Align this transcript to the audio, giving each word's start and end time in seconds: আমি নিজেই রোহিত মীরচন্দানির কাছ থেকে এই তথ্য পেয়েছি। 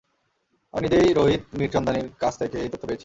আমি 0.73 0.81
নিজেই 0.81 1.09
রোহিত 1.13 1.41
মীরচন্দানির 1.57 2.07
কাছ 2.19 2.33
থেকে 2.37 2.57
এই 2.59 2.69
তথ্য 2.69 2.83
পেয়েছি। 2.87 2.99